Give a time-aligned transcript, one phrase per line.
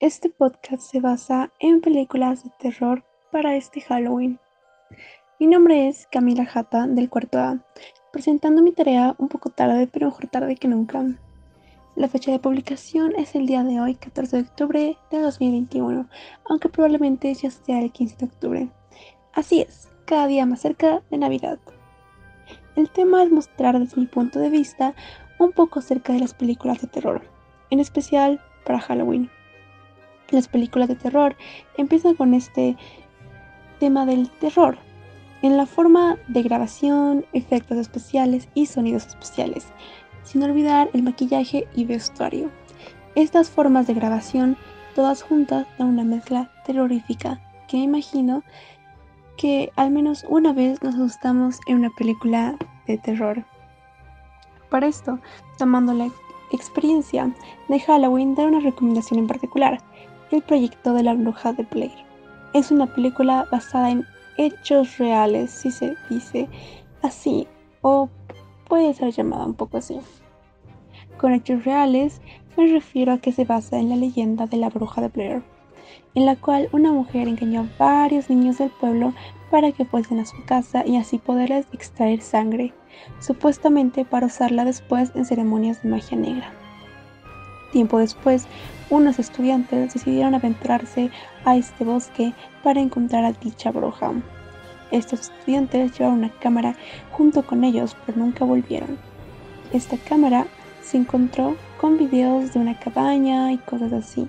[0.00, 4.40] Este podcast se basa en películas de terror para este Halloween.
[5.38, 7.60] Mi nombre es Camila Jata del cuarto A,
[8.12, 11.04] presentando mi tarea un poco tarde, pero mejor tarde que nunca.
[11.94, 16.08] La fecha de publicación es el día de hoy, 14 de octubre de 2021,
[16.50, 18.68] aunque probablemente ya sea el 15 de octubre.
[19.32, 21.60] Así es, cada día más cerca de Navidad.
[22.74, 24.92] El tema es mostrar desde mi punto de vista
[25.38, 27.22] un poco acerca de las películas de terror,
[27.70, 29.30] en especial para Halloween.
[30.30, 31.36] Las películas de terror
[31.76, 32.76] empiezan con este
[33.78, 34.78] tema del terror,
[35.42, 39.66] en la forma de grabación, efectos especiales y sonidos especiales,
[40.22, 42.50] sin olvidar el maquillaje y vestuario.
[43.14, 44.56] Estas formas de grabación,
[44.94, 48.42] todas juntas, dan una mezcla terrorífica que imagino
[49.36, 53.44] que al menos una vez nos asustamos en una película de terror.
[54.70, 55.18] Para esto,
[55.58, 56.08] tomando la
[56.52, 57.34] experiencia
[57.68, 59.78] de Halloween, dar una recomendación en particular,
[60.34, 61.92] el proyecto de la bruja de Blair.
[62.52, 64.04] Es una película basada en
[64.36, 66.48] hechos reales, si se dice
[67.02, 67.46] así,
[67.82, 68.08] o
[68.68, 69.98] puede ser llamada un poco así.
[71.18, 72.20] Con hechos reales
[72.56, 75.42] me refiero a que se basa en la leyenda de la bruja de Blair,
[76.14, 79.12] en la cual una mujer engañó a varios niños del pueblo
[79.50, 82.74] para que fuesen a su casa y así poderles extraer sangre,
[83.20, 86.63] supuestamente para usarla después en ceremonias de magia negra.
[87.74, 88.46] Tiempo después,
[88.88, 91.10] unos estudiantes decidieron aventurarse
[91.44, 94.12] a este bosque para encontrar a dicha bruja.
[94.92, 96.76] Estos estudiantes llevaron una cámara
[97.10, 98.96] junto con ellos, pero nunca volvieron.
[99.72, 100.46] Esta cámara
[100.82, 104.28] se encontró con videos de una cabaña y cosas así,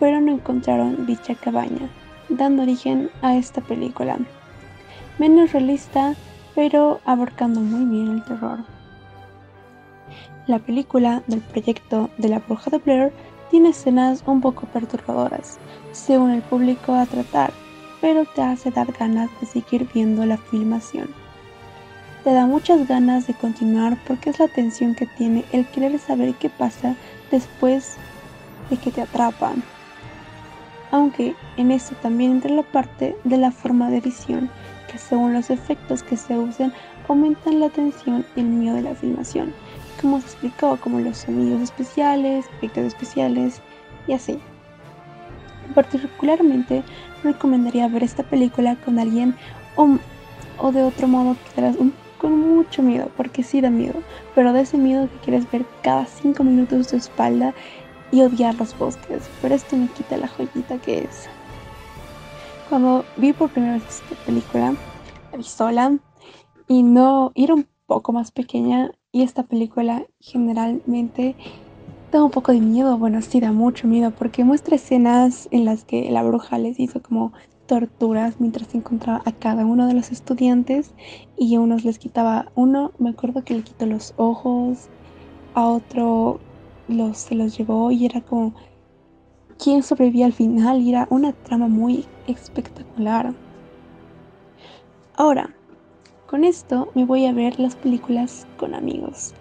[0.00, 1.90] pero no encontraron dicha cabaña,
[2.30, 4.16] dando origen a esta película.
[5.18, 6.14] Menos realista,
[6.54, 8.77] pero abarcando muy bien el terror.
[10.48, 13.12] La película del proyecto de la bruja de Blair
[13.50, 15.58] tiene escenas un poco perturbadoras,
[15.92, 17.52] según el público a tratar,
[18.00, 21.10] pero te hace dar ganas de seguir viendo la filmación.
[22.24, 26.32] Te da muchas ganas de continuar porque es la tensión que tiene el querer saber
[26.36, 26.96] qué pasa
[27.30, 27.96] después
[28.70, 29.62] de que te atrapan.
[30.90, 34.48] Aunque en esto también entra la parte de la forma de visión,
[34.90, 36.72] que según los efectos que se usen
[37.06, 39.52] aumentan la tensión y el miedo de la filmación
[40.00, 43.60] como se explicó, como los sonidos especiales, efectos especiales
[44.06, 44.38] y así.
[45.74, 46.82] Particularmente
[47.22, 49.34] recomendaría ver esta película con alguien
[49.76, 51.74] o, de otro modo que
[52.18, 54.02] con mucho miedo, porque sí da miedo,
[54.34, 57.54] pero de ese miedo que quieres ver cada 5 minutos tu espalda
[58.10, 61.28] y odiar los bosques, pero esto me quita la joyita que es.
[62.68, 64.74] Cuando vi por primera vez esta película,
[65.30, 65.96] la vi sola
[66.66, 71.34] y no, era un poco más pequeña y esta película generalmente
[72.12, 75.82] da un poco de miedo, bueno, sí da mucho miedo porque muestra escenas en las
[75.82, 77.32] que la bruja les hizo como
[77.66, 80.92] torturas mientras encontraba a cada uno de los estudiantes
[81.36, 84.86] y a unos les quitaba uno, me acuerdo que le quitó los ojos,
[85.54, 86.38] a otro
[86.86, 88.54] los, se los llevó y era como
[89.58, 93.34] quién sobrevivía al final y era una trama muy espectacular.
[95.16, 95.57] Ahora,
[96.28, 99.32] con esto me voy a ver las películas con amigos,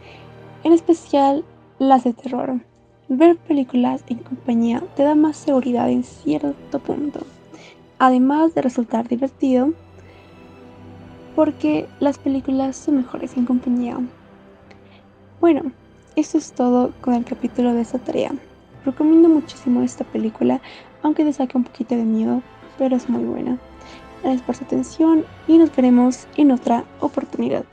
[0.63, 1.43] en especial
[1.79, 2.61] las de terror.
[3.09, 7.19] Ver películas en compañía te da más seguridad en cierto punto,
[7.99, 9.73] además de resultar divertido,
[11.35, 13.97] porque las películas son mejores en compañía.
[15.41, 15.73] Bueno,
[16.15, 18.31] eso es todo con el capítulo de esta tarea.
[18.85, 20.61] Recomiendo muchísimo esta película,
[21.03, 22.41] aunque te saque un poquito de miedo,
[22.77, 23.59] pero es muy buena.
[24.27, 27.63] Gracias por su atención y nos veremos en otra oportunidad.